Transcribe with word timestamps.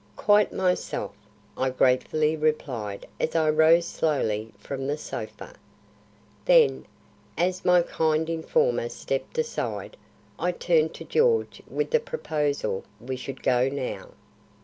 "Quite 0.17 0.51
myself," 0.51 1.13
I 1.55 1.69
gratefully 1.69 2.35
replied 2.35 3.05
as 3.19 3.35
I 3.35 3.51
rose 3.51 3.85
slowly 3.85 4.51
from 4.57 4.87
the 4.87 4.97
sofa. 4.97 5.53
Then, 6.45 6.87
as 7.37 7.63
my 7.63 7.83
kind 7.83 8.27
informer 8.27 8.89
stepped 8.89 9.37
aside, 9.37 9.97
I 10.39 10.53
turned 10.53 10.95
to 10.95 11.05
George 11.05 11.61
with 11.67 11.91
the 11.91 11.99
proposal 11.99 12.83
we 12.99 13.15
should 13.15 13.43
go 13.43 13.69
now. 13.69 14.09